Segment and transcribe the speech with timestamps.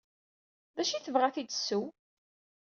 [0.75, 1.85] D acu ay tebɣa ad t-id-tesseww?